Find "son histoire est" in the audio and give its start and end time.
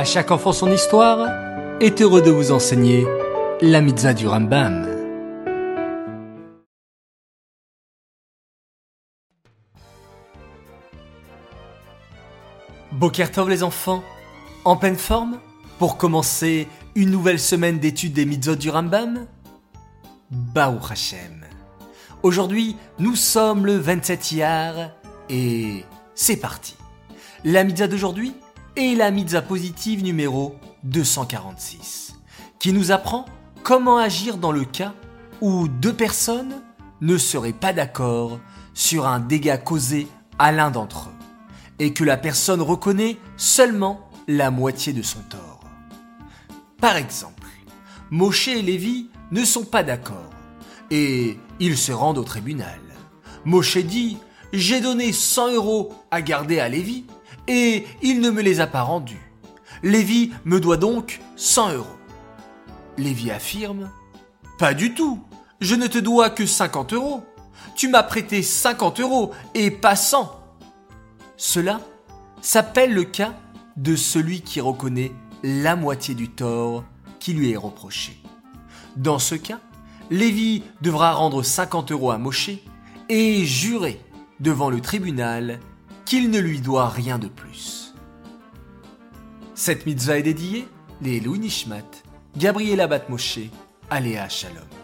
0.54-2.00